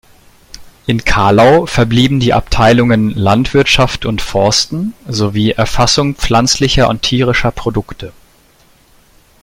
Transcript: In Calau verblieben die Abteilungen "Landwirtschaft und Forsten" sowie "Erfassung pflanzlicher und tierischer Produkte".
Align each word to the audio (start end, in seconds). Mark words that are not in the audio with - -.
In 0.87 1.05
Calau 1.05 1.67
verblieben 1.67 2.19
die 2.19 2.33
Abteilungen 2.33 3.11
"Landwirtschaft 3.11 4.03
und 4.07 4.19
Forsten" 4.19 4.95
sowie 5.07 5.51
"Erfassung 5.51 6.15
pflanzlicher 6.15 6.89
und 6.89 7.03
tierischer 7.03 7.51
Produkte". 7.51 8.11